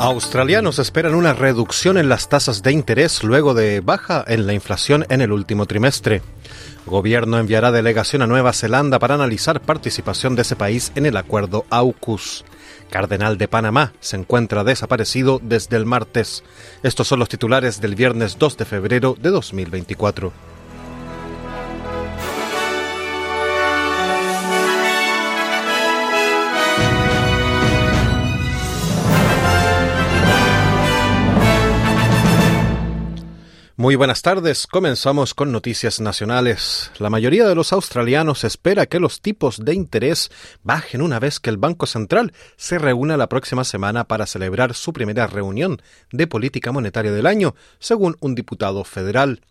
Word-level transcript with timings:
Australianos 0.00 0.78
esperan 0.78 1.16
una 1.16 1.34
reducción 1.34 1.98
en 1.98 2.08
las 2.08 2.28
tasas 2.28 2.62
de 2.62 2.70
interés 2.70 3.24
luego 3.24 3.52
de 3.52 3.80
baja 3.80 4.24
en 4.28 4.46
la 4.46 4.52
inflación 4.52 5.04
en 5.08 5.20
el 5.20 5.32
último 5.32 5.66
trimestre. 5.66 6.22
Gobierno 6.86 7.36
enviará 7.36 7.72
delegación 7.72 8.22
a 8.22 8.28
Nueva 8.28 8.52
Zelanda 8.52 9.00
para 9.00 9.16
analizar 9.16 9.60
participación 9.60 10.36
de 10.36 10.42
ese 10.42 10.54
país 10.54 10.92
en 10.94 11.04
el 11.04 11.16
acuerdo 11.16 11.66
AUKUS. 11.70 12.44
Cardenal 12.90 13.38
de 13.38 13.48
Panamá 13.48 13.92
se 13.98 14.16
encuentra 14.16 14.62
desaparecido 14.62 15.40
desde 15.42 15.76
el 15.76 15.84
martes. 15.84 16.44
Estos 16.84 17.08
son 17.08 17.18
los 17.18 17.28
titulares 17.28 17.80
del 17.80 17.96
viernes 17.96 18.38
2 18.38 18.56
de 18.56 18.64
febrero 18.66 19.16
de 19.20 19.30
2024. 19.30 20.32
Muy 33.80 33.94
buenas 33.94 34.22
tardes. 34.22 34.66
Comenzamos 34.66 35.34
con 35.34 35.52
noticias 35.52 36.00
nacionales. 36.00 36.90
La 36.98 37.10
mayoría 37.10 37.46
de 37.46 37.54
los 37.54 37.72
australianos 37.72 38.42
espera 38.42 38.86
que 38.86 38.98
los 38.98 39.20
tipos 39.20 39.64
de 39.64 39.72
interés 39.72 40.32
bajen 40.64 41.00
una 41.00 41.20
vez 41.20 41.38
que 41.38 41.48
el 41.48 41.58
Banco 41.58 41.86
Central 41.86 42.32
se 42.56 42.80
reúna 42.80 43.16
la 43.16 43.28
próxima 43.28 43.62
semana 43.62 44.02
para 44.02 44.26
celebrar 44.26 44.74
su 44.74 44.92
primera 44.92 45.28
reunión 45.28 45.80
de 46.10 46.26
política 46.26 46.72
monetaria 46.72 47.12
del 47.12 47.26
año, 47.26 47.54
según 47.78 48.16
un 48.18 48.34
diputado 48.34 48.82
federal. 48.82 49.42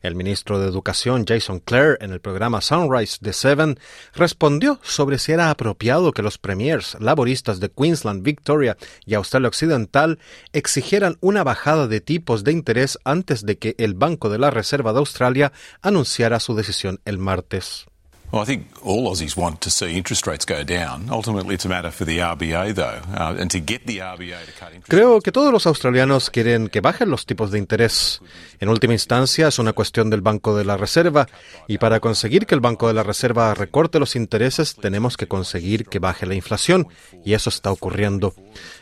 El 0.00 0.14
ministro 0.14 0.58
de 0.60 0.68
Educación 0.68 1.24
Jason 1.26 1.60
Clare 1.60 1.96
en 2.00 2.12
el 2.12 2.20
programa 2.20 2.60
Sunrise 2.60 3.18
de 3.20 3.32
Seven 3.32 3.78
respondió 4.14 4.78
sobre 4.82 5.18
si 5.18 5.32
era 5.32 5.50
apropiado 5.50 6.12
que 6.12 6.22
los 6.22 6.38
premiers 6.38 6.96
laboristas 7.00 7.60
de 7.60 7.70
Queensland, 7.70 8.22
Victoria 8.22 8.76
y 9.04 9.14
Australia 9.14 9.48
Occidental 9.48 10.18
exigieran 10.52 11.16
una 11.20 11.44
bajada 11.44 11.88
de 11.88 12.00
tipos 12.00 12.44
de 12.44 12.52
interés 12.52 12.98
antes 13.04 13.44
de 13.44 13.58
que 13.58 13.74
el 13.78 13.94
Banco 13.94 14.28
de 14.28 14.38
la 14.38 14.50
Reserva 14.50 14.92
de 14.92 15.00
Australia 15.00 15.52
anunciara 15.82 16.40
su 16.40 16.54
decisión 16.54 17.00
el 17.04 17.18
martes. 17.18 17.86
Well, 18.30 18.42
I 18.42 18.44
think 18.44 18.66
all 18.84 19.08
Aussies 19.08 19.38
want 19.38 19.62
to 19.62 19.70
see 19.70 19.96
interest 19.96 20.26
rates 20.26 20.44
go 20.44 20.62
down. 20.62 21.08
Ultimately, 21.08 21.54
it's 21.54 21.64
a 21.64 21.68
matter 21.70 21.90
for 21.90 22.04
the 22.04 22.18
RBA, 22.18 22.74
though, 22.74 23.00
and 23.16 23.50
to 23.50 23.58
get 23.58 23.86
the 23.86 24.00
RBA 24.00 24.44
to 24.44 24.52
cut 24.52 24.74
interest 24.74 24.90
Creo 24.90 25.22
que 25.22 25.32
todos 25.32 25.50
los 25.50 25.66
australianos 25.66 26.28
quieren 26.28 26.68
que 26.68 26.82
bajen 26.82 27.08
los 27.08 27.24
tipos 27.24 27.50
de 27.50 27.58
interés. 27.58 28.20
En 28.60 28.68
última 28.68 28.92
instancia, 28.92 29.48
es 29.48 29.58
una 29.58 29.72
cuestión 29.72 30.10
del 30.10 30.20
Banco 30.20 30.54
de 30.54 30.66
la 30.66 30.76
Reserva, 30.76 31.26
y 31.68 31.78
para 31.78 32.00
conseguir 32.00 32.44
que 32.44 32.54
el 32.54 32.60
Banco 32.60 32.86
de 32.86 32.92
la 32.92 33.02
Reserva 33.02 33.54
recorte 33.54 33.98
los 33.98 34.14
intereses, 34.14 34.74
tenemos 34.74 35.16
que 35.16 35.26
conseguir 35.26 35.86
que 35.86 35.98
baje 35.98 36.26
la 36.26 36.34
inflación, 36.34 36.88
y 37.24 37.32
eso 37.32 37.48
está 37.48 37.72
ocurriendo. 37.72 38.34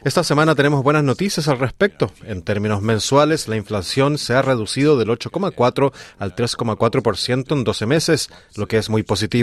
Esta 0.05 0.25
semana 0.25 0.56
tenemos 0.56 0.83
buenas 0.83 1.05
noticias 1.05 1.47
al 1.47 1.60
respecto. 1.60 2.10
En 2.25 2.42
términos 2.42 2.83
mensuales, 2.83 3.47
la 3.47 3.55
inflación 3.55 4.19
se 4.19 4.34
ha 4.34 4.42
reducido 4.42 4.98
del 4.98 5.10
8,4 5.10 5.92
al 6.19 6.34
3,4% 6.34 7.53
en 7.53 7.62
12 7.62 7.86
meses, 7.86 8.31
lo 8.56 8.66
que 8.66 8.78
es 8.78 8.91
muy 8.91 9.05
positivo. 9.05 9.35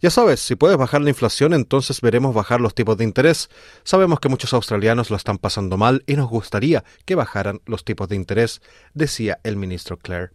Ya 0.00 0.10
sabes, 0.10 0.40
si 0.40 0.56
puedes 0.56 0.76
bajar 0.76 1.00
la 1.00 1.10
inflación, 1.10 1.54
entonces 1.54 2.00
veremos 2.00 2.34
bajar 2.34 2.60
los 2.60 2.74
tipos 2.74 2.96
de 2.96 3.04
interés. 3.04 3.48
Sabemos 3.84 4.20
que 4.20 4.28
muchos 4.28 4.52
australianos 4.52 5.10
lo 5.10 5.16
están 5.16 5.38
pasando 5.38 5.76
mal 5.76 6.02
y 6.06 6.14
nos 6.14 6.28
gustaría 6.28 6.84
que 7.04 7.14
bajaran 7.14 7.60
los 7.66 7.84
tipos 7.84 8.08
de 8.08 8.16
interés, 8.16 8.60
decía 8.94 9.38
el 9.44 9.56
ministro 9.56 9.96
Clare. 9.96 10.30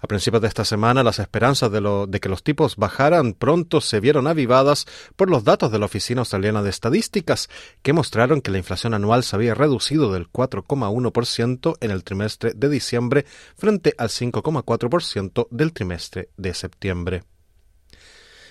A 0.00 0.06
principios 0.06 0.42
de 0.42 0.48
esta 0.48 0.64
semana, 0.64 1.02
las 1.02 1.18
esperanzas 1.18 1.70
de, 1.72 2.06
de, 2.08 2.20
que 2.20 2.28
los 2.28 2.44
tipos 2.44 2.76
bajaran 2.76 3.32
pronto 3.32 3.80
se 3.80 4.00
vieron 4.00 4.26
avivadas 4.26 4.86
por 5.16 5.28
los 5.28 5.44
datos 5.44 5.72
de 5.72 5.78
la 5.78 5.86
Oficina 5.86 6.20
Australiana 6.20 6.62
de 6.62 6.70
Estadísticas, 6.70 7.48
que 7.82 7.92
mostraron 7.92 8.42
que 8.42 8.50
la 8.50 8.58
inflación 8.58 8.94
anual 8.94 9.24
se 9.24 9.34
había 9.34 9.54
reducido 9.54 10.12
del 10.12 10.30
4,1% 10.30 11.76
en 11.80 11.90
el 11.90 12.04
trimestre 12.04 12.52
de 12.54 12.68
diciembre 12.68 13.26
frente 13.56 13.94
al 13.98 14.08
5,4% 14.08 15.48
del 15.50 15.72
trimestre 15.72 16.28
de 16.36 16.54
septiembre. 16.54 17.24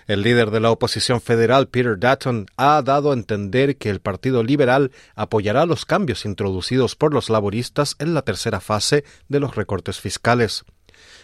El 0.07 0.21
líder 0.21 0.51
de 0.51 0.59
la 0.59 0.69
oposición 0.69 1.19
federal, 1.19 1.67
Peter 1.67 1.97
Dutton, 1.97 2.45
ha 2.57 2.83
dado 2.83 3.09
a 3.09 3.15
entender 3.15 3.77
que 3.77 3.89
el 3.89 4.01
Partido 4.01 4.43
Liberal 4.43 4.91
apoyará 5.15 5.65
los 5.65 5.85
cambios 5.85 6.25
introducidos 6.25 6.95
por 6.95 7.11
los 7.11 7.31
laboristas 7.31 7.95
en 7.97 8.13
la 8.13 8.21
tercera 8.21 8.59
fase 8.59 9.03
de 9.29 9.39
los 9.39 9.55
recortes 9.55 9.99
fiscales. 9.99 10.63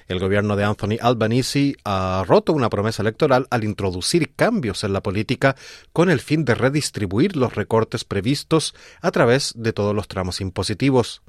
El 0.07 0.19
gobierno 0.19 0.55
de 0.55 0.63
Anthony 0.63 0.97
Albanese 0.99 1.75
ha 1.85 2.23
roto 2.27 2.53
una 2.53 2.71
promesa 2.71 3.03
electoral 3.03 3.45
al 3.51 3.63
introducir 3.63 4.33
cambios 4.35 4.83
en 4.83 4.93
la 4.93 5.03
política 5.03 5.55
con 5.93 6.09
el 6.09 6.19
fin 6.19 6.43
de 6.43 6.55
redistribuir 6.55 7.37
los 7.37 7.53
recortes 7.53 8.03
previstos 8.03 8.73
a 9.01 9.11
través 9.11 9.53
de 9.55 9.73
todos 9.73 9.95
los 9.95 10.07
tramos 10.07 10.41
impositivos. 10.41 11.21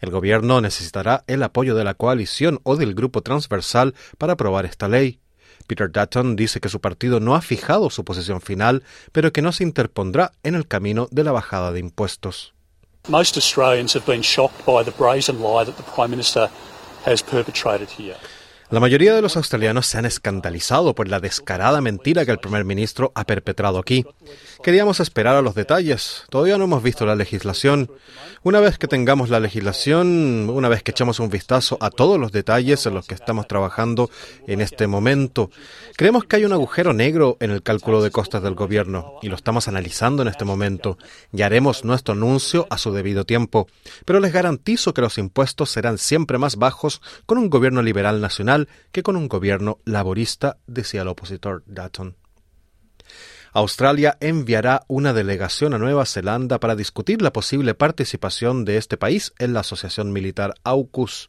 El 0.00 0.10
gobierno 0.10 0.60
necesitará 0.60 1.24
el 1.26 1.42
apoyo 1.42 1.74
de 1.74 1.82
la 1.82 1.94
coalición 1.94 2.60
o 2.62 2.76
del 2.76 2.94
grupo 2.94 3.22
transversal 3.22 3.94
para 4.18 4.34
aprobar 4.34 4.66
esta 4.66 4.86
ley. 4.86 5.18
Peter 5.72 5.90
Dutton 5.90 6.36
dice 6.36 6.60
que 6.60 6.68
su 6.68 6.82
partido 6.82 7.18
no 7.18 7.34
ha 7.34 7.40
fijado 7.40 7.88
su 7.88 8.04
posición 8.04 8.42
final, 8.42 8.82
pero 9.10 9.32
que 9.32 9.40
no 9.40 9.52
se 9.52 9.64
interpondrá 9.64 10.32
en 10.42 10.54
el 10.54 10.68
camino 10.68 11.08
de 11.10 11.24
la 11.24 11.32
bajada 11.32 11.72
de 11.72 11.80
impuestos. 11.80 12.52
Most 13.08 13.36
Australians 13.36 13.94
have 13.94 14.04
been 14.04 14.20
shocked 14.20 14.66
by 14.66 14.84
the 14.84 14.90
brazen 14.90 15.40
lie 15.40 15.64
that 15.64 15.76
the 15.78 15.90
Prime 15.94 16.10
Minister 16.10 16.50
has 17.06 17.22
perpetrated 17.22 17.88
here. 17.88 18.18
La 18.72 18.80
mayoría 18.80 19.14
de 19.14 19.20
los 19.20 19.36
australianos 19.36 19.86
se 19.86 19.98
han 19.98 20.06
escandalizado 20.06 20.94
por 20.94 21.06
la 21.06 21.20
descarada 21.20 21.82
mentira 21.82 22.24
que 22.24 22.30
el 22.30 22.38
primer 22.38 22.64
ministro 22.64 23.12
ha 23.14 23.24
perpetrado 23.24 23.78
aquí. 23.78 24.06
Queríamos 24.62 24.98
esperar 24.98 25.36
a 25.36 25.42
los 25.42 25.54
detalles. 25.54 26.24
Todavía 26.30 26.56
no 26.56 26.64
hemos 26.64 26.82
visto 26.82 27.04
la 27.04 27.14
legislación. 27.14 27.90
Una 28.42 28.60
vez 28.60 28.78
que 28.78 28.88
tengamos 28.88 29.28
la 29.28 29.40
legislación, 29.40 30.48
una 30.48 30.70
vez 30.70 30.82
que 30.82 30.92
echemos 30.92 31.20
un 31.20 31.28
vistazo 31.28 31.76
a 31.82 31.90
todos 31.90 32.18
los 32.18 32.32
detalles 32.32 32.86
en 32.86 32.94
los 32.94 33.06
que 33.06 33.14
estamos 33.14 33.46
trabajando 33.46 34.08
en 34.46 34.62
este 34.62 34.86
momento, 34.86 35.50
creemos 35.96 36.24
que 36.24 36.36
hay 36.36 36.46
un 36.46 36.54
agujero 36.54 36.94
negro 36.94 37.36
en 37.40 37.50
el 37.50 37.62
cálculo 37.62 38.02
de 38.02 38.10
costas 38.10 38.42
del 38.42 38.54
gobierno 38.54 39.18
y 39.20 39.28
lo 39.28 39.36
estamos 39.36 39.68
analizando 39.68 40.22
en 40.22 40.28
este 40.28 40.46
momento 40.46 40.96
y 41.30 41.42
haremos 41.42 41.84
nuestro 41.84 42.14
anuncio 42.14 42.66
a 42.70 42.78
su 42.78 42.90
debido 42.90 43.26
tiempo. 43.26 43.68
Pero 44.06 44.18
les 44.18 44.32
garantizo 44.32 44.94
que 44.94 45.02
los 45.02 45.18
impuestos 45.18 45.70
serán 45.70 45.98
siempre 45.98 46.38
más 46.38 46.56
bajos 46.56 47.02
con 47.26 47.36
un 47.36 47.50
gobierno 47.50 47.82
liberal 47.82 48.22
nacional 48.22 48.61
que 48.90 49.02
con 49.02 49.16
un 49.16 49.28
gobierno 49.28 49.78
laborista, 49.84 50.58
decía 50.66 51.02
el 51.02 51.08
opositor 51.08 51.62
Dutton. 51.66 52.16
Australia 53.54 54.16
enviará 54.20 54.84
una 54.88 55.12
delegación 55.12 55.74
a 55.74 55.78
Nueva 55.78 56.06
Zelanda 56.06 56.58
para 56.58 56.74
discutir 56.74 57.20
la 57.20 57.34
posible 57.34 57.74
participación 57.74 58.64
de 58.64 58.78
este 58.78 58.96
país 58.96 59.34
en 59.38 59.52
la 59.52 59.60
Asociación 59.60 60.10
Militar 60.10 60.54
AUKUS. 60.64 61.28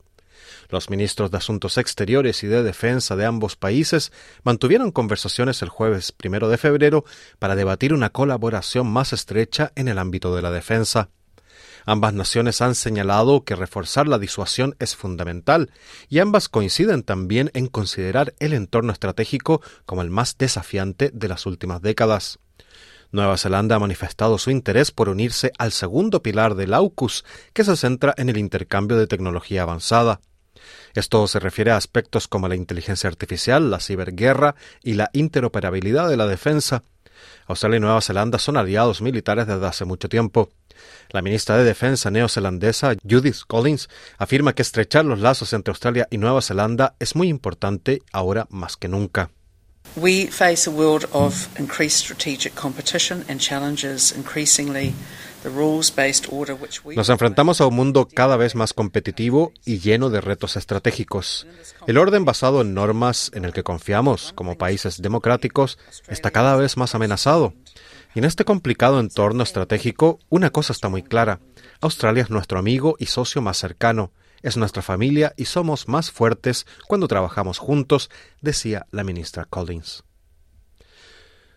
Los 0.69 0.89
ministros 0.89 1.31
de 1.31 1.37
Asuntos 1.37 1.77
Exteriores 1.77 2.43
y 2.43 2.47
de 2.47 2.63
Defensa 2.63 3.15
de 3.15 3.25
ambos 3.25 3.55
países 3.55 4.11
mantuvieron 4.43 4.91
conversaciones 4.91 5.61
el 5.61 5.69
jueves 5.69 6.11
primero 6.11 6.47
de 6.49 6.57
febrero 6.57 7.03
para 7.39 7.55
debatir 7.55 7.93
una 7.93 8.09
colaboración 8.09 8.87
más 8.87 9.11
estrecha 9.13 9.71
en 9.75 9.89
el 9.89 9.99
ámbito 9.99 10.35
de 10.35 10.41
la 10.41 10.51
defensa. 10.51 11.09
Ambas 11.85 12.13
naciones 12.13 12.61
han 12.61 12.75
señalado 12.75 13.43
que 13.43 13.55
reforzar 13.55 14.07
la 14.07 14.19
disuasión 14.19 14.75
es 14.79 14.95
fundamental 14.95 15.71
y 16.09 16.19
ambas 16.19 16.49
coinciden 16.49 17.03
también 17.03 17.51
en 17.53 17.67
considerar 17.67 18.33
el 18.39 18.53
entorno 18.53 18.93
estratégico 18.93 19.61
como 19.85 20.01
el 20.01 20.09
más 20.09 20.37
desafiante 20.37 21.11
de 21.13 21.27
las 21.27 21.45
últimas 21.45 21.81
décadas. 21.81 22.39
Nueva 23.11 23.37
Zelanda 23.37 23.75
ha 23.75 23.79
manifestado 23.79 24.39
su 24.39 24.49
interés 24.49 24.91
por 24.91 25.07
unirse 25.07 25.51
al 25.59 25.71
segundo 25.71 26.23
pilar 26.23 26.55
del 26.55 26.73
AUKUS, 26.73 27.23
que 27.53 27.63
se 27.63 27.77
centra 27.77 28.15
en 28.17 28.29
el 28.29 28.37
intercambio 28.37 28.97
de 28.97 29.05
tecnología 29.05 29.61
avanzada. 29.61 30.19
Esto 30.95 31.27
se 31.27 31.39
refiere 31.39 31.71
a 31.71 31.77
aspectos 31.77 32.27
como 32.27 32.47
la 32.47 32.55
inteligencia 32.55 33.07
artificial, 33.09 33.69
la 33.69 33.79
ciberguerra 33.79 34.55
y 34.81 34.93
la 34.93 35.09
interoperabilidad 35.13 36.09
de 36.09 36.17
la 36.17 36.25
defensa. 36.25 36.83
Australia 37.47 37.77
y 37.77 37.79
Nueva 37.81 38.01
Zelanda 38.01 38.39
son 38.39 38.57
aliados 38.57 39.01
militares 39.01 39.47
desde 39.47 39.65
hace 39.65 39.85
mucho 39.85 40.09
tiempo. 40.09 40.49
La 41.09 41.21
ministra 41.21 41.57
de 41.57 41.63
Defensa 41.63 42.09
neozelandesa 42.09 42.95
Judith 43.07 43.41
Collins 43.47 43.89
afirma 44.17 44.53
que 44.53 44.61
estrechar 44.61 45.05
los 45.05 45.19
lazos 45.19 45.53
entre 45.53 45.71
Australia 45.71 46.07
y 46.09 46.17
Nueva 46.17 46.41
Zelanda 46.41 46.95
es 46.99 47.15
muy 47.15 47.27
importante 47.27 48.01
ahora 48.11 48.47
más 48.49 48.77
que 48.77 48.87
nunca. 48.87 49.29
We 49.95 50.27
face 50.27 50.67
a 50.67 50.71
world 50.71 51.05
of 51.11 51.47
increased 51.59 51.99
strategic 51.99 52.55
competition 52.55 53.23
and 53.29 53.39
challenges 53.39 54.11
increasingly 54.11 54.95
Nos 56.95 57.09
enfrentamos 57.09 57.59
a 57.59 57.67
un 57.67 57.75
mundo 57.75 58.07
cada 58.13 58.37
vez 58.37 58.55
más 58.55 58.73
competitivo 58.73 59.51
y 59.65 59.79
lleno 59.79 60.09
de 60.09 60.21
retos 60.21 60.55
estratégicos. 60.55 61.47
El 61.85 61.97
orden 61.97 62.23
basado 62.23 62.61
en 62.61 62.73
normas 62.73 63.29
en 63.33 63.43
el 63.43 63.51
que 63.51 63.63
confiamos 63.63 64.31
como 64.33 64.57
países 64.57 65.01
democráticos 65.01 65.77
está 66.07 66.31
cada 66.31 66.55
vez 66.55 66.77
más 66.77 66.95
amenazado. 66.95 67.53
Y 68.15 68.19
en 68.19 68.25
este 68.25 68.45
complicado 68.45 68.99
entorno 68.99 69.43
estratégico, 69.43 70.19
una 70.29 70.51
cosa 70.51 70.71
está 70.71 70.87
muy 70.87 71.03
clara. 71.03 71.39
Australia 71.81 72.23
es 72.23 72.29
nuestro 72.29 72.59
amigo 72.59 72.95
y 72.99 73.07
socio 73.07 73.41
más 73.41 73.57
cercano, 73.57 74.11
es 74.43 74.55
nuestra 74.55 74.81
familia 74.81 75.33
y 75.35 75.45
somos 75.45 75.87
más 75.87 76.11
fuertes 76.11 76.65
cuando 76.87 77.07
trabajamos 77.07 77.57
juntos, 77.57 78.09
decía 78.41 78.85
la 78.91 79.03
ministra 79.03 79.45
Collins. 79.45 80.03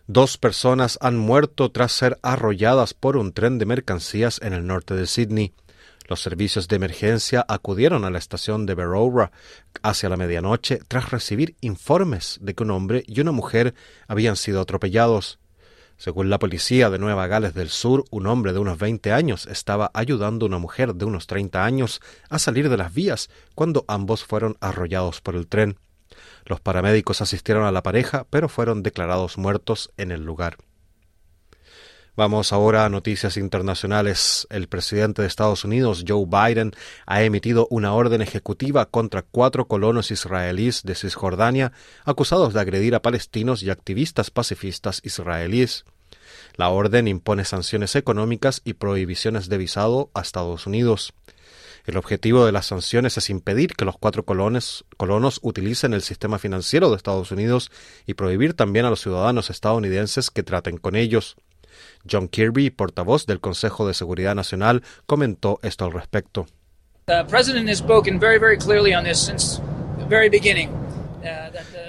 Dos 0.09 0.37
personas 0.37 0.97
han 1.01 1.17
muerto 1.17 1.69
tras 1.69 1.91
ser 1.91 2.17
arrolladas 2.21 2.93
por 2.93 3.17
un 3.17 3.33
tren 3.33 3.57
de 3.57 3.65
mercancías 3.65 4.39
en 4.41 4.53
el 4.53 4.65
norte 4.65 4.93
de 4.95 5.05
Sydney. 5.05 5.53
Los 6.07 6.21
servicios 6.21 6.69
de 6.69 6.77
emergencia 6.77 7.45
acudieron 7.45 8.05
a 8.05 8.09
la 8.09 8.17
estación 8.17 8.65
de 8.65 8.73
Berowra 8.73 9.33
hacia 9.83 10.07
la 10.07 10.15
medianoche 10.15 10.79
tras 10.87 11.11
recibir 11.11 11.57
informes 11.59 12.39
de 12.41 12.55
que 12.55 12.63
un 12.63 12.71
hombre 12.71 13.03
y 13.05 13.19
una 13.19 13.33
mujer 13.33 13.75
habían 14.07 14.37
sido 14.37 14.61
atropellados. 14.61 15.39
Según 15.97 16.29
la 16.29 16.39
policía 16.39 16.89
de 16.89 16.99
Nueva 16.99 17.27
Gales 17.27 17.53
del 17.53 17.67
Sur, 17.67 18.05
un 18.09 18.27
hombre 18.27 18.53
de 18.53 18.59
unos 18.59 18.77
20 18.77 19.11
años 19.11 19.45
estaba 19.45 19.91
ayudando 19.93 20.45
a 20.45 20.47
una 20.47 20.57
mujer 20.57 20.95
de 20.95 21.03
unos 21.03 21.27
30 21.27 21.65
años 21.65 21.99
a 22.29 22.39
salir 22.39 22.69
de 22.69 22.77
las 22.77 22.93
vías 22.93 23.29
cuando 23.55 23.83
ambos 23.89 24.23
fueron 24.23 24.55
arrollados 24.61 25.19
por 25.19 25.35
el 25.35 25.47
tren. 25.47 25.77
Los 26.47 26.61
paramédicos 26.61 27.21
asistieron 27.21 27.65
a 27.65 27.73
la 27.73 27.83
pareja, 27.83 28.25
pero 28.29 28.47
fueron 28.47 28.81
declarados 28.81 29.37
muertos 29.37 29.91
en 29.97 30.11
el 30.11 30.23
lugar. 30.23 30.57
Vamos 32.15 32.51
ahora 32.51 32.85
a 32.85 32.89
noticias 32.89 33.35
internacionales. 33.35 34.47
El 34.49 34.67
presidente 34.69 35.21
de 35.21 35.27
Estados 35.27 35.65
Unidos, 35.65 36.05
Joe 36.07 36.25
Biden, 36.25 36.71
ha 37.05 37.21
emitido 37.21 37.67
una 37.69 37.93
orden 37.93 38.21
ejecutiva 38.21 38.87
contra 38.87 39.21
cuatro 39.21 39.67
colonos 39.67 40.09
israelíes 40.09 40.83
de 40.83 40.95
Cisjordania 40.95 41.73
acusados 42.05 42.53
de 42.53 42.61
agredir 42.61 42.95
a 42.95 43.01
palestinos 43.01 43.61
y 43.61 43.69
activistas 43.69 44.31
pacifistas 44.31 45.01
israelíes. 45.03 45.85
La 46.55 46.69
orden 46.69 47.07
impone 47.07 47.43
sanciones 47.45 47.95
económicas 47.95 48.61
y 48.63 48.73
prohibiciones 48.73 49.49
de 49.49 49.57
visado 49.57 50.09
a 50.15 50.21
Estados 50.21 50.65
Unidos. 50.65 51.13
El 51.87 51.95
objetivo 51.95 52.45
de 52.45 52.51
las 52.51 52.65
sanciones 52.65 53.17
es 53.17 53.29
impedir 53.29 53.73
que 53.73 53.85
los 53.85 53.97
cuatro 53.97 54.25
colonos 54.25 55.39
utilicen 55.41 55.93
el 55.93 56.01
sistema 56.01 56.37
financiero 56.37 56.89
de 56.89 56.97
Estados 56.97 57.31
Unidos 57.31 57.71
y 58.05 58.15
prohibir 58.15 58.53
también 58.53 58.85
a 58.85 58.89
los 58.89 58.99
ciudadanos 58.99 59.49
estadounidenses 59.49 60.29
que 60.29 60.43
traten 60.43 60.77
con 60.77 60.97
ellos. 60.97 61.37
John 62.09 62.27
Kirby, 62.27 62.71
portavoz 62.71 63.25
del 63.25 63.39
Consejo 63.39 63.87
de 63.87 63.93
Seguridad 63.93 64.35
Nacional, 64.35 64.83
comentó 65.05 65.59
esto 65.63 65.85
al 65.85 65.93
respecto. 65.93 66.45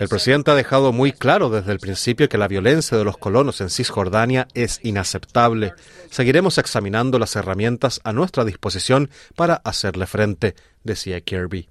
El 0.01 0.09
presidente 0.09 0.51
ha 0.51 0.55
dejado 0.55 0.93
muy 0.93 1.13
claro 1.13 1.51
desde 1.51 1.73
el 1.73 1.79
principio 1.79 2.29
que 2.29 2.39
la 2.39 2.49
violencia 2.49 2.97
de 2.97 3.05
los 3.05 3.19
colonos 3.19 3.61
en 3.61 3.71
Cisjordania 3.71 4.47
es 4.55 4.81
inaceptable. 4.83 5.75
Seguiremos 6.11 6.59
examinando 6.59 7.19
las 7.19 7.35
herramientas 7.37 8.01
a 8.05 8.13
nuestra 8.13 8.45
disposición 8.45 9.11
para 9.35 9.55
hacerle 9.57 10.07
frente, 10.07 10.55
decía 10.85 11.21
Kirby. 11.21 11.69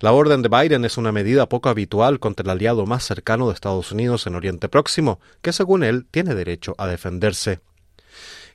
La 0.00 0.12
orden 0.12 0.42
de 0.42 0.48
Biden 0.48 0.84
es 0.84 0.96
una 0.96 1.12
medida 1.12 1.48
poco 1.48 1.68
habitual 1.68 2.18
contra 2.18 2.44
el 2.44 2.50
aliado 2.50 2.84
más 2.86 3.04
cercano 3.04 3.48
de 3.48 3.54
Estados 3.54 3.92
Unidos 3.92 4.26
en 4.26 4.34
Oriente 4.34 4.68
Próximo, 4.68 5.20
que 5.40 5.52
según 5.52 5.84
él 5.84 6.06
tiene 6.10 6.34
derecho 6.34 6.74
a 6.78 6.86
defenderse. 6.86 7.60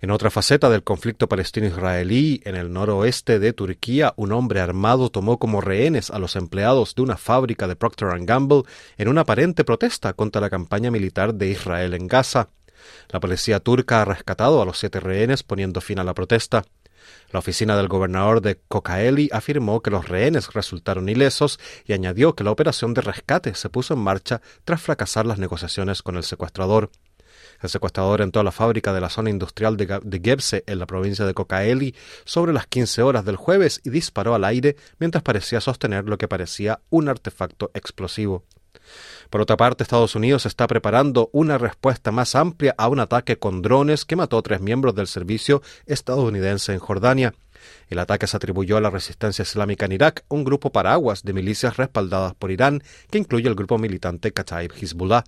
En 0.01 0.11
otra 0.11 0.29
faceta 0.29 0.69
del 0.69 0.83
conflicto 0.83 1.27
palestino-israelí, 1.27 2.41
en 2.45 2.55
el 2.55 2.71
noroeste 2.71 3.37
de 3.37 3.51
Turquía, 3.51 4.13
un 4.15 4.31
hombre 4.31 4.61
armado 4.61 5.09
tomó 5.09 5.39
como 5.39 5.59
rehenes 5.59 6.09
a 6.09 6.19
los 6.19 6.37
empleados 6.37 6.95
de 6.95 7.01
una 7.01 7.17
fábrica 7.17 7.67
de 7.67 7.75
Procter 7.75 8.07
Gamble 8.21 8.63
en 8.97 9.09
una 9.09 9.21
aparente 9.21 9.65
protesta 9.65 10.13
contra 10.13 10.39
la 10.39 10.49
campaña 10.49 10.89
militar 10.89 11.33
de 11.33 11.49
Israel 11.49 11.93
en 11.95 12.07
Gaza. 12.07 12.47
La 13.09 13.19
policía 13.19 13.59
turca 13.59 14.01
ha 14.01 14.05
rescatado 14.05 14.61
a 14.61 14.65
los 14.65 14.79
siete 14.79 15.01
rehenes 15.01 15.43
poniendo 15.43 15.81
fin 15.81 15.99
a 15.99 16.05
la 16.05 16.13
protesta. 16.13 16.63
La 17.33 17.39
oficina 17.39 17.75
del 17.75 17.89
gobernador 17.89 18.39
de 18.41 18.57
Kocaeli 18.69 19.27
afirmó 19.33 19.81
que 19.81 19.91
los 19.91 20.07
rehenes 20.07 20.53
resultaron 20.53 21.09
ilesos 21.09 21.59
y 21.85 21.91
añadió 21.91 22.35
que 22.35 22.45
la 22.45 22.51
operación 22.51 22.93
de 22.93 23.01
rescate 23.01 23.53
se 23.53 23.67
puso 23.67 23.95
en 23.95 23.99
marcha 23.99 24.39
tras 24.63 24.81
fracasar 24.81 25.25
las 25.25 25.39
negociaciones 25.39 26.01
con 26.01 26.15
el 26.15 26.23
secuestrador. 26.23 26.89
El 27.61 27.69
secuestrador 27.69 28.21
entró 28.21 28.41
a 28.41 28.43
la 28.43 28.51
fábrica 28.51 28.93
de 28.93 29.01
la 29.01 29.09
zona 29.09 29.29
industrial 29.29 29.77
de, 29.77 30.21
Gebse, 30.23 30.63
en 30.65 30.79
la 30.79 30.85
provincia 30.85 31.25
de 31.25 31.33
Cocaeli, 31.33 31.95
sobre 32.25 32.53
las 32.53 32.67
15 32.67 33.01
horas 33.01 33.25
del 33.25 33.35
jueves 33.35 33.81
y 33.83 33.89
disparó 33.89 34.35
al 34.35 34.45
aire 34.45 34.75
mientras 34.99 35.23
parecía 35.23 35.61
sostener 35.61 36.05
lo 36.05 36.17
que 36.17 36.27
parecía 36.27 36.79
un 36.89 37.09
artefacto 37.09 37.71
explosivo. 37.73 38.45
Por 39.29 39.41
otra 39.41 39.57
parte, 39.57 39.83
Estados 39.83 40.15
Unidos 40.15 40.45
está 40.45 40.65
preparando 40.67 41.29
una 41.33 41.57
respuesta 41.57 42.11
más 42.11 42.35
amplia 42.35 42.73
a 42.77 42.87
un 42.87 42.99
ataque 42.99 43.37
con 43.37 43.61
drones 43.61 44.05
que 44.05 44.15
mató 44.15 44.37
a 44.37 44.41
tres 44.41 44.61
miembros 44.61 44.95
del 44.95 45.07
servicio 45.07 45.61
estadounidense 45.85 46.73
en 46.73 46.79
Jordania. 46.79 47.33
El 47.89 47.99
ataque 47.99 48.27
se 48.27 48.37
atribuyó 48.37 48.77
a 48.77 48.81
la 48.81 48.89
resistencia 48.89 49.43
islámica 49.43 49.85
en 49.85 49.93
Irak, 49.93 50.25
un 50.29 50.43
grupo 50.43 50.71
paraguas 50.71 51.23
de 51.23 51.33
milicias 51.33 51.77
respaldadas 51.77 52.35
por 52.35 52.51
Irán, 52.51 52.83
que 53.09 53.17
incluye 53.17 53.47
el 53.47 53.55
grupo 53.55 53.77
militante 53.77 54.31
Kataib 54.31 54.71
Hezbollah. 54.73 55.23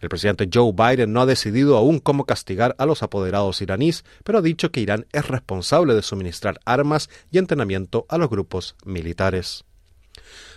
El 0.00 0.08
presidente 0.08 0.48
Joe 0.52 0.72
Biden 0.72 1.12
no 1.12 1.20
ha 1.20 1.26
decidido 1.26 1.76
aún 1.76 1.98
cómo 1.98 2.24
castigar 2.24 2.74
a 2.78 2.86
los 2.86 3.02
apoderados 3.02 3.60
iraníes, 3.60 4.04
pero 4.22 4.38
ha 4.38 4.42
dicho 4.42 4.70
que 4.70 4.80
Irán 4.80 5.06
es 5.12 5.26
responsable 5.26 5.94
de 5.94 6.02
suministrar 6.02 6.60
armas 6.64 7.10
y 7.30 7.38
entrenamiento 7.38 8.06
a 8.08 8.18
los 8.18 8.30
grupos 8.30 8.76
militares. 8.84 9.64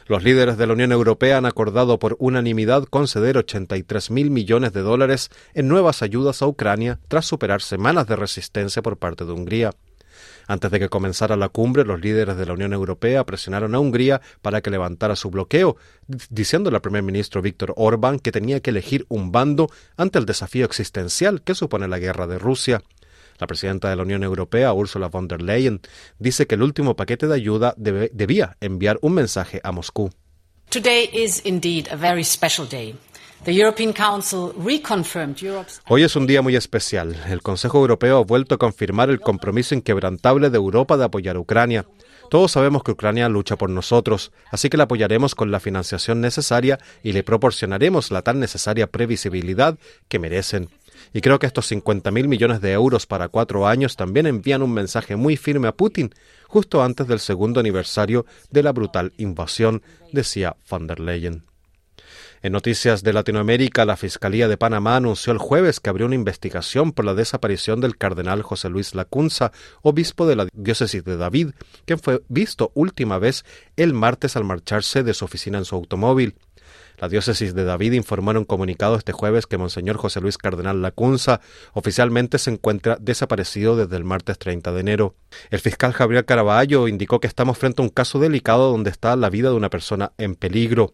Los 0.08 0.24
líderes 0.24 0.58
de 0.58 0.68
la 0.68 0.74
Unión 0.74 0.92
Europea 0.92 1.38
han 1.38 1.46
acordado 1.46 1.98
por 1.98 2.18
unanimidad 2.20 2.84
conceder 2.86 3.38
83 3.38 4.12
mil 4.12 4.30
millones 4.30 4.74
de 4.74 4.82
dólares 4.82 5.30
en 5.54 5.68
nuevas 5.68 6.02
ayudas 6.02 6.42
a 6.42 6.48
Ucrania 6.48 7.00
tras 7.08 7.26
superar 7.26 7.62
semanas 7.62 8.08
de 8.08 8.16
resistencia 8.16 8.82
por 8.82 8.98
parte 8.98 9.26
de 9.26 9.32
Hungría. 9.32 9.72
Antes 10.52 10.70
de 10.70 10.82
que 10.82 10.90
comenzara 10.90 11.38
la 11.38 11.48
cumbre, 11.48 11.86
los 11.86 12.02
líderes 12.02 12.36
de 12.36 12.46
la 12.46 12.52
Unión 12.52 12.74
Europea 12.74 13.26
presionaron 13.26 13.74
a 13.74 13.80
Hungría 13.80 14.20
para 14.42 14.60
que 14.60 14.70
levantara 14.70 15.16
su 15.16 15.30
bloqueo, 15.30 15.78
diciéndole 16.30 16.76
al 16.76 16.82
primer 16.82 17.04
ministro 17.04 17.42
Víctor 17.42 17.74
Orbán 17.78 18.20
que 18.20 18.34
tenía 18.34 18.60
que 18.60 18.72
elegir 18.72 19.06
un 19.08 19.32
bando 19.32 19.70
ante 19.96 20.20
el 20.20 20.26
desafío 20.26 20.66
existencial 20.66 21.42
que 21.42 21.56
supone 21.56 21.88
la 21.88 22.00
guerra 22.00 22.28
de 22.28 22.38
Rusia. 22.38 22.84
La 23.40 23.48
presidenta 23.48 23.90
de 23.90 23.96
la 23.96 24.04
Unión 24.04 24.24
Europea, 24.24 24.74
Ursula 24.74 25.08
von 25.08 25.30
der 25.30 25.42
Leyen, 25.42 25.80
dice 26.20 26.48
que 26.48 26.56
el 26.56 26.64
último 26.64 26.98
paquete 26.98 27.28
de 27.28 27.36
ayuda 27.36 27.74
debía 27.78 28.58
enviar 28.60 29.00
un 29.02 29.14
mensaje 29.14 29.62
a 29.64 29.72
Moscú. 29.72 30.12
Today 30.70 31.10
is 31.14 31.42
indeed 31.46 31.88
a 31.90 31.96
very 31.96 32.26
special 32.26 32.68
day. 32.68 32.98
Hoy 35.88 36.04
es 36.04 36.16
un 36.16 36.28
día 36.28 36.44
muy 36.44 36.56
especial. 36.56 37.16
El 37.28 37.42
Consejo 37.42 37.80
Europeo 37.80 38.20
ha 38.20 38.24
vuelto 38.24 38.54
a 38.54 38.58
confirmar 38.60 39.10
el 39.10 39.20
compromiso 39.20 39.74
inquebrantable 39.74 40.52
de 40.52 40.58
Europa 40.58 40.96
de 40.96 41.06
apoyar 41.06 41.38
a 41.38 41.40
Ucrania. 41.40 41.88
Todos 42.30 42.52
sabemos 42.52 42.84
que 42.84 42.92
Ucrania 42.92 43.28
lucha 43.30 43.56
por 43.56 43.72
nosotros, 43.72 44.32
así 44.52 44.70
que 44.70 44.78
la 44.78 44.84
apoyaremos 44.84 45.34
con 45.34 45.50
la 45.50 45.60
financiación 45.60 46.22
necesaria 46.22 46.78
y 47.02 47.14
le 47.14 47.24
proporcionaremos 47.24 48.12
la 48.12 48.22
tan 48.22 48.40
necesaria 48.40 48.86
previsibilidad 48.86 49.76
que 50.08 50.20
merecen. 50.20 50.70
Y 51.12 51.22
creo 51.22 51.40
que 51.40 51.48
estos 51.48 51.72
50.000 51.72 52.28
millones 52.28 52.62
de 52.62 52.74
euros 52.74 53.08
para 53.08 53.28
cuatro 53.28 53.66
años 53.66 53.96
también 53.96 54.28
envían 54.28 54.62
un 54.62 54.72
mensaje 54.72 55.16
muy 55.16 55.36
firme 55.36 55.68
a 55.68 55.72
Putin, 55.72 56.14
justo 56.48 56.84
antes 56.84 57.08
del 57.08 57.20
segundo 57.20 57.60
aniversario 57.60 58.28
de 58.52 58.62
la 58.62 58.72
brutal 58.72 59.14
invasión, 59.18 59.82
decía 60.12 60.56
von 60.70 60.86
der 60.86 61.00
Leyen. 61.00 61.51
En 62.42 62.54
noticias 62.54 63.04
de 63.04 63.14
Latinoamérica, 63.14 63.86
la 63.86 63.98
Fiscalía 63.98 64.48
de 64.48 64.58
Panamá 64.58 64.96
anunció 64.96 65.34
el 65.34 65.40
jueves 65.40 65.80
que 65.80 65.90
abrió 65.90 66.08
una 66.08 66.16
investigación 66.16 66.92
por 66.92 67.06
la 67.06 67.14
desaparición 67.14 67.82
del 67.82 67.98
cardenal 67.98 68.42
José 68.42 68.70
Luis 68.70 68.96
Lacunza, 68.96 69.52
obispo 69.82 70.26
de 70.26 70.36
la 70.36 70.48
diócesis 70.54 71.04
de 71.04 71.18
David, 71.18 71.52
quien 71.86 72.00
fue 72.00 72.24
visto 72.28 72.72
última 72.74 73.20
vez 73.20 73.46
el 73.76 73.94
martes 73.94 74.36
al 74.36 74.44
marcharse 74.44 75.04
de 75.04 75.14
su 75.14 75.26
oficina 75.26 75.58
en 75.58 75.66
su 75.66 75.76
automóvil. 75.76 76.36
La 77.02 77.10
diócesis 77.10 77.56
de 77.56 77.64
David 77.64 77.94
informó 77.94 78.30
en 78.30 78.38
un 78.38 78.46
comunicado 78.46 78.96
este 78.96 79.12
jueves 79.12 79.48
que 79.48 79.58
Monseñor 79.58 79.98
José 79.98 80.22
Luis 80.22 80.38
Cardenal 80.38 80.84
Lacunza 80.84 81.42
oficialmente 81.74 82.38
se 82.38 82.52
encuentra 82.52 82.96
desaparecido 83.02 83.76
desde 83.76 83.98
el 83.98 84.04
martes 84.04 84.38
30 84.38 84.72
de 84.72 84.80
enero. 84.80 85.16
El 85.50 85.60
fiscal 85.60 85.96
Gabriel 85.98 86.26
Caraballo 86.26 86.88
indicó 86.88 87.20
que 87.20 87.26
estamos 87.26 87.58
frente 87.58 87.82
a 87.82 87.86
un 87.86 87.90
caso 87.90 88.20
delicado 88.20 88.72
donde 88.72 88.92
está 88.92 89.16
la 89.16 89.32
vida 89.32 89.50
de 89.50 89.56
una 89.56 89.72
persona 89.72 90.12
en 90.20 90.36
peligro. 90.36 90.94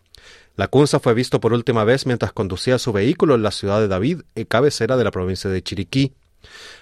La 0.58 0.68
Cunza 0.68 1.00
fue 1.00 1.14
visto 1.14 1.40
por 1.40 1.54
última 1.54 1.84
vez 1.84 2.08
mientras 2.08 2.34
conducía 2.34 2.80
su 2.80 2.92
vehículo 2.92 3.36
en 3.36 3.44
la 3.44 3.52
ciudad 3.52 3.80
de 3.80 3.88
David, 3.88 4.22
cabecera 4.48 4.98
de 4.98 5.04
la 5.04 5.12
provincia 5.12 5.52
de 5.52 5.62
Chiriquí. 5.62 6.16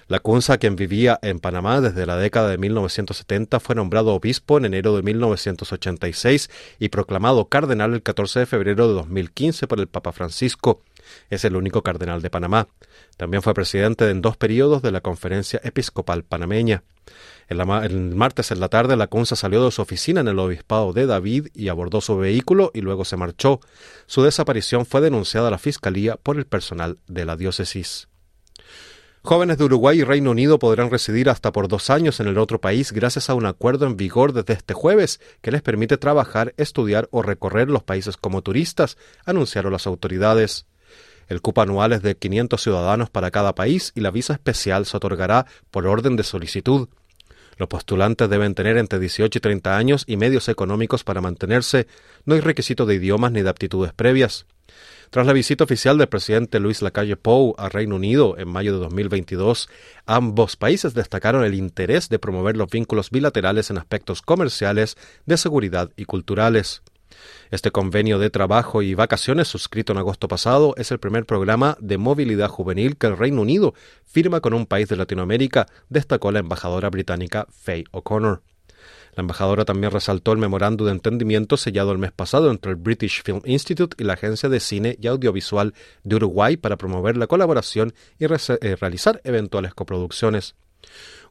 Lacunza, 0.08 0.58
quien 0.58 0.76
vivía 0.76 1.18
en 1.20 1.40
Panamá 1.40 1.80
desde 1.80 2.06
la 2.06 2.16
década 2.16 2.48
de 2.48 2.58
1970, 2.58 3.58
fue 3.58 3.74
nombrado 3.74 4.14
obispo 4.14 4.56
en 4.56 4.66
enero 4.66 4.94
de 4.94 5.02
1986 5.02 6.48
y 6.78 6.90
proclamado 6.90 7.48
cardenal 7.48 7.92
el 7.92 8.04
14 8.04 8.40
de 8.40 8.46
febrero 8.46 8.86
de 8.86 8.94
2015 8.94 9.66
por 9.66 9.80
el 9.80 9.88
Papa 9.88 10.12
Francisco. 10.12 10.82
Es 11.28 11.44
el 11.44 11.56
único 11.56 11.82
cardenal 11.82 12.22
de 12.22 12.30
Panamá. 12.30 12.68
También 13.16 13.42
fue 13.42 13.52
presidente 13.52 14.08
en 14.08 14.22
dos 14.22 14.36
periodos 14.36 14.80
de 14.80 14.92
la 14.92 15.00
Conferencia 15.00 15.60
Episcopal 15.64 16.22
Panameña. 16.22 16.84
El, 17.48 17.64
martes 18.14 18.52
en 18.52 18.60
la 18.60 18.68
tarde, 18.68 18.96
Lacunza 18.96 19.34
salió 19.34 19.64
de 19.64 19.72
su 19.72 19.82
oficina 19.82 20.20
en 20.20 20.28
el 20.28 20.38
obispado 20.38 20.92
de 20.92 21.06
David 21.06 21.48
y 21.52 21.68
abordó 21.68 22.00
su 22.00 22.16
vehículo 22.16 22.70
y 22.74 22.80
luego 22.80 23.04
se 23.04 23.16
marchó. 23.16 23.58
Su 24.06 24.22
desaparición 24.22 24.86
fue 24.86 25.00
denunciada 25.00 25.48
a 25.48 25.52
la 25.52 25.58
Fiscalía 25.58 26.16
por 26.16 26.36
el 26.36 26.46
personal 26.46 26.98
de 27.08 27.24
la 27.24 27.36
diócesis. 27.36 28.08
Jóvenes 29.26 29.58
de 29.58 29.64
Uruguay 29.64 29.98
y 29.98 30.04
Reino 30.04 30.30
Unido 30.30 30.60
podrán 30.60 30.88
residir 30.88 31.28
hasta 31.28 31.50
por 31.50 31.66
dos 31.66 31.90
años 31.90 32.20
en 32.20 32.28
el 32.28 32.38
otro 32.38 32.60
país 32.60 32.92
gracias 32.92 33.28
a 33.28 33.34
un 33.34 33.44
acuerdo 33.44 33.84
en 33.84 33.96
vigor 33.96 34.32
desde 34.32 34.52
este 34.52 34.72
jueves 34.72 35.20
que 35.40 35.50
les 35.50 35.62
permite 35.62 35.96
trabajar, 35.96 36.54
estudiar 36.58 37.08
o 37.10 37.22
recorrer 37.22 37.68
los 37.68 37.82
países 37.82 38.16
como 38.16 38.42
turistas, 38.42 38.96
anunciaron 39.24 39.72
las 39.72 39.88
autoridades. 39.88 40.66
El 41.26 41.40
cupo 41.40 41.60
anual 41.60 41.92
es 41.92 42.02
de 42.02 42.16
500 42.16 42.62
ciudadanos 42.62 43.10
para 43.10 43.32
cada 43.32 43.56
país 43.56 43.90
y 43.96 44.00
la 44.00 44.12
visa 44.12 44.34
especial 44.34 44.86
se 44.86 44.96
otorgará 44.96 45.46
por 45.72 45.88
orden 45.88 46.14
de 46.14 46.22
solicitud. 46.22 46.88
Los 47.56 47.68
postulantes 47.68 48.30
deben 48.30 48.54
tener 48.54 48.78
entre 48.78 49.00
18 49.00 49.38
y 49.38 49.40
30 49.40 49.76
años 49.76 50.04
y 50.06 50.18
medios 50.18 50.48
económicos 50.48 51.02
para 51.02 51.20
mantenerse. 51.20 51.88
No 52.26 52.36
hay 52.36 52.42
requisito 52.42 52.86
de 52.86 52.94
idiomas 52.94 53.32
ni 53.32 53.42
de 53.42 53.50
aptitudes 53.50 53.92
previas. 53.92 54.46
Tras 55.10 55.26
la 55.26 55.32
visita 55.32 55.64
oficial 55.64 55.98
del 55.98 56.08
presidente 56.08 56.60
Luis 56.60 56.82
Lacalle 56.82 57.16
Pou 57.16 57.54
a 57.58 57.68
Reino 57.68 57.96
Unido 57.96 58.36
en 58.38 58.48
mayo 58.48 58.74
de 58.74 58.80
2022, 58.80 59.68
ambos 60.04 60.56
países 60.56 60.94
destacaron 60.94 61.44
el 61.44 61.54
interés 61.54 62.08
de 62.08 62.18
promover 62.18 62.56
los 62.56 62.68
vínculos 62.68 63.10
bilaterales 63.10 63.70
en 63.70 63.78
aspectos 63.78 64.22
comerciales, 64.22 64.96
de 65.24 65.36
seguridad 65.36 65.90
y 65.96 66.04
culturales. 66.04 66.82
Este 67.50 67.70
convenio 67.70 68.18
de 68.18 68.30
trabajo 68.30 68.82
y 68.82 68.94
vacaciones 68.94 69.48
suscrito 69.48 69.92
en 69.92 69.98
agosto 69.98 70.28
pasado 70.28 70.74
es 70.76 70.90
el 70.90 70.98
primer 70.98 71.24
programa 71.24 71.76
de 71.80 71.98
movilidad 71.98 72.48
juvenil 72.48 72.96
que 72.96 73.06
el 73.06 73.16
Reino 73.16 73.42
Unido 73.42 73.74
firma 74.04 74.40
con 74.40 74.54
un 74.54 74.66
país 74.66 74.88
de 74.88 74.96
Latinoamérica, 74.96 75.66
destacó 75.88 76.32
la 76.32 76.40
embajadora 76.40 76.90
británica 76.90 77.46
Faye 77.50 77.84
O'Connor. 77.92 78.42
La 79.14 79.22
embajadora 79.22 79.64
también 79.64 79.92
resaltó 79.92 80.32
el 80.32 80.38
memorando 80.38 80.84
de 80.84 80.92
entendimiento 80.92 81.56
sellado 81.56 81.92
el 81.92 81.98
mes 81.98 82.12
pasado 82.12 82.50
entre 82.50 82.72
el 82.72 82.76
British 82.76 83.22
Film 83.22 83.40
Institute 83.44 83.96
y 83.98 84.04
la 84.04 84.14
Agencia 84.14 84.48
de 84.48 84.60
Cine 84.60 84.96
y 85.00 85.06
Audiovisual 85.06 85.74
de 86.04 86.16
Uruguay 86.16 86.56
para 86.56 86.76
promover 86.76 87.16
la 87.16 87.26
colaboración 87.26 87.94
y 88.18 88.24
eh, 88.24 88.76
realizar 88.76 89.20
eventuales 89.24 89.74
coproducciones. 89.74 90.54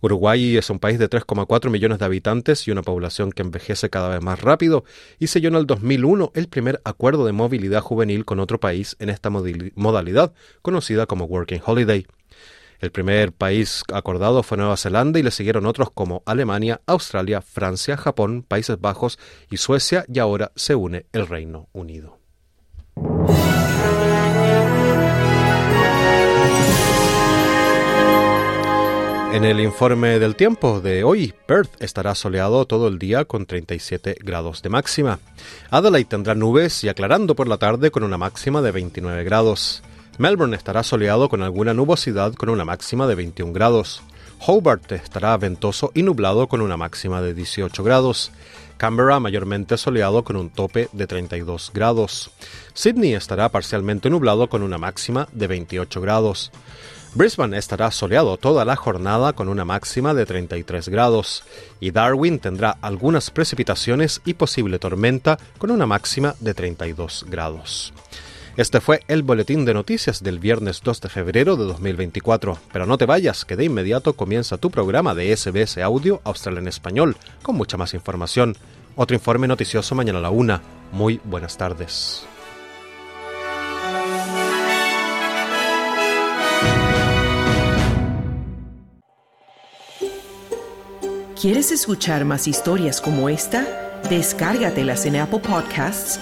Uruguay 0.02 0.58
es 0.58 0.70
un 0.70 0.80
país 0.80 1.00
de 1.00 1.10
3,4 1.10 1.70
millones 1.70 2.00
de 2.00 2.06
habitantes 2.06 2.68
y 2.68 2.72
una 2.72 2.82
población 2.82 3.32
que 3.32 3.42
envejece 3.42 3.90
cada 3.90 4.10
vez 4.10 4.22
más 4.22 4.42
rápido 4.42 4.84
y 5.20 5.28
selló 5.28 5.50
en 5.50 5.56
el 5.56 5.66
2001 5.66 6.32
el 6.36 6.48
primer 6.48 6.82
acuerdo 6.84 7.26
de 7.26 7.32
movilidad 7.32 7.82
juvenil 7.82 8.26
con 8.26 8.40
otro 8.40 8.60
país 8.60 8.96
en 9.00 9.10
esta 9.10 9.30
modalidad, 9.30 10.34
conocida 10.62 11.06
como 11.06 11.26
Working 11.26 11.62
Holiday. 11.66 12.06
El 12.86 12.92
primer 12.92 13.34
país 13.34 13.82
acordado 13.92 14.44
fue 14.44 14.60
Nueva 14.60 14.78
Zelanda 14.78 15.18
y 15.18 15.24
le 15.24 15.32
siguieron 15.32 15.66
otros 15.66 15.90
como 15.90 16.22
Alemania, 16.24 16.82
Australia, 16.86 17.42
Francia, 17.42 17.98
Japón, 17.98 18.46
Países 18.48 18.80
Bajos 18.80 19.18
y 19.50 19.58
Suecia 19.58 20.06
y 20.08 20.20
ahora 20.20 20.52
se 20.56 20.76
une 20.76 21.08
el 21.12 21.26
Reino 21.26 21.68
Unido. 21.74 22.20
En 29.34 29.44
el 29.44 29.60
informe 29.62 30.20
del 30.20 30.36
tiempo 30.36 30.80
de 30.80 31.04
hoy, 31.04 31.34
Perth 31.48 31.82
estará 31.82 32.14
soleado 32.14 32.68
todo 32.68 32.88
el 32.88 33.00
día 33.00 33.26
con 33.26 33.48
37 33.48 34.18
grados 34.20 34.62
de 34.62 34.70
máxima. 34.70 35.18
Adelaide 35.72 36.08
tendrá 36.08 36.36
nubes 36.36 36.84
y 36.84 36.90
aclarando 36.90 37.36
por 37.36 37.48
la 37.48 37.58
tarde 37.58 37.90
con 37.90 38.04
una 38.04 38.20
máxima 38.20 38.62
de 38.62 38.72
29 38.72 39.24
grados. 39.24 39.82
Melbourne 40.18 40.56
estará 40.56 40.82
soleado 40.84 41.28
con 41.28 41.44
alguna 41.44 41.74
nubosidad 41.74 42.34
con 42.34 42.50
una 42.50 42.64
máxima 42.64 43.06
de 43.06 43.16
21 43.16 43.52
grados. 43.52 44.02
Hobart 44.40 44.92
estará 44.94 45.36
ventoso 45.38 45.92
y 45.94 46.04
nublado 46.04 46.48
con 46.48 46.62
una 46.62 46.78
máxima 46.78 47.22
de 47.22 47.34
18 47.34 47.84
grados. 47.84 48.32
Canberra 48.78 49.20
mayormente 49.20 49.78
soleado 49.78 50.24
con 50.24 50.38
un 50.38 50.50
tope 50.50 50.88
de 50.94 51.08
32 51.08 51.72
grados. 51.74 52.32
Sydney 52.74 53.14
estará 53.14 53.50
parcialmente 53.50 54.10
nublado 54.10 54.48
con 54.48 54.64
una 54.64 54.78
máxima 54.78 55.28
de 55.34 55.48
28 55.48 56.00
grados. 56.00 56.52
Brisbane 57.14 57.58
estará 57.58 57.92
soleado 57.92 58.38
toda 58.38 58.64
la 58.64 58.76
jornada 58.76 59.34
con 59.34 59.50
una 59.50 59.66
máxima 59.66 60.14
de 60.14 60.26
33 60.26 60.90
grados 60.90 61.44
y 61.80 61.92
Darwin 61.92 62.40
tendrá 62.40 62.78
algunas 62.82 63.32
precipitaciones 63.32 64.22
y 64.26 64.34
posible 64.34 64.80
tormenta 64.80 65.38
con 65.58 65.72
una 65.72 65.86
máxima 65.86 66.36
de 66.40 66.54
32 66.54 67.26
grados. 67.30 67.94
Este 68.58 68.80
fue 68.80 69.02
el 69.10 69.22
boletín 69.22 69.66
de 69.66 69.74
noticias 69.74 70.24
del 70.24 70.40
viernes 70.40 70.80
2 70.82 71.02
de 71.02 71.10
febrero 71.10 71.58
de 71.58 71.66
2024. 71.66 72.58
Pero 72.72 72.86
no 72.86 72.98
te 72.98 73.06
vayas, 73.06 73.44
que 73.44 73.58
de 73.58 73.66
inmediato 73.66 74.14
comienza 74.14 74.58
tu 74.58 74.72
programa 74.72 75.14
de 75.14 75.36
SBS 75.36 75.78
Audio 75.80 76.22
Australia 76.24 76.62
en 76.62 76.70
Español, 76.70 77.18
con 77.44 77.58
mucha 77.58 77.76
más 77.76 77.94
información. 77.94 78.56
Otro 78.96 79.14
informe 79.14 79.50
noticioso 79.50 79.94
mañana 79.94 80.20
a 80.20 80.22
la 80.22 80.30
una. 80.30 80.62
Muy 80.94 81.20
buenas 81.26 81.58
tardes. 81.58 82.26
¿Quieres 91.42 91.74
escuchar 91.74 92.24
más 92.24 92.48
historias 92.48 93.02
como 93.02 93.28
esta? 93.28 94.00
Descárgatelas 94.10 95.06
en 95.06 95.18
Apple 95.18 95.40
Podcasts 95.40 96.22